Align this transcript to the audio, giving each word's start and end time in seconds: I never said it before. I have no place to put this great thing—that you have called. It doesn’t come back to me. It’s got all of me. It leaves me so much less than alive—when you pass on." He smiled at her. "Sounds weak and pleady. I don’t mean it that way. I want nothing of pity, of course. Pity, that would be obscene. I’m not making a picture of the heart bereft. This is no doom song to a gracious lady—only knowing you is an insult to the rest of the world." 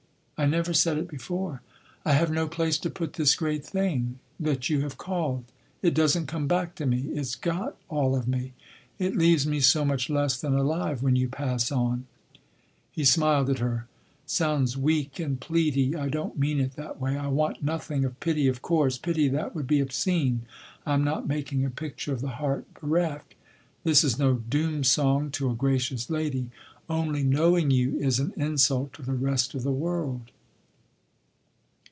I 0.39 0.47
never 0.47 0.73
said 0.73 0.97
it 0.97 1.07
before. 1.07 1.61
I 2.03 2.13
have 2.13 2.31
no 2.31 2.47
place 2.47 2.79
to 2.79 2.89
put 2.89 3.13
this 3.13 3.35
great 3.35 3.63
thing—that 3.63 4.71
you 4.71 4.81
have 4.81 4.97
called. 4.97 5.43
It 5.83 5.93
doesn’t 5.93 6.27
come 6.27 6.47
back 6.47 6.73
to 6.77 6.87
me. 6.87 7.11
It’s 7.13 7.35
got 7.35 7.77
all 7.89 8.15
of 8.15 8.27
me. 8.27 8.53
It 8.97 9.15
leaves 9.15 9.45
me 9.45 9.59
so 9.59 9.85
much 9.85 10.09
less 10.09 10.35
than 10.41 10.55
alive—when 10.55 11.15
you 11.15 11.27
pass 11.29 11.71
on." 11.71 12.07
He 12.91 13.05
smiled 13.05 13.51
at 13.51 13.59
her. 13.59 13.85
"Sounds 14.25 14.75
weak 14.75 15.19
and 15.19 15.39
pleady. 15.39 15.95
I 15.95 16.09
don’t 16.09 16.39
mean 16.39 16.59
it 16.59 16.75
that 16.75 16.99
way. 16.99 17.17
I 17.19 17.27
want 17.27 17.61
nothing 17.63 18.03
of 18.03 18.19
pity, 18.19 18.47
of 18.47 18.63
course. 18.63 18.97
Pity, 18.97 19.27
that 19.27 19.53
would 19.53 19.67
be 19.67 19.79
obscene. 19.79 20.47
I’m 20.87 21.03
not 21.03 21.27
making 21.27 21.63
a 21.63 21.69
picture 21.69 22.13
of 22.13 22.21
the 22.21 22.37
heart 22.41 22.65
bereft. 22.81 23.35
This 23.83 24.03
is 24.03 24.17
no 24.17 24.33
doom 24.33 24.83
song 24.83 25.29
to 25.31 25.51
a 25.51 25.55
gracious 25.55 26.09
lady—only 26.09 27.23
knowing 27.23 27.71
you 27.71 27.95
is 27.99 28.19
an 28.19 28.33
insult 28.35 28.91
to 28.91 29.01
the 29.01 29.13
rest 29.13 29.53
of 29.55 29.63
the 29.63 29.71
world." 29.71 30.29